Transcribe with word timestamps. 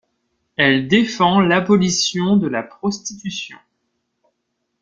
Elle 0.55 0.87
défend 0.87 1.41
l'abolition 1.41 2.35
de 2.35 2.47
la 2.47 2.63
prostitution. 2.63 3.59